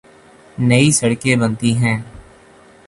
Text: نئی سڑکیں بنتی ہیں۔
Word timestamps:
نئی 0.67 0.91
سڑکیں 0.99 1.35
بنتی 1.41 1.71
ہیں۔ 1.81 1.97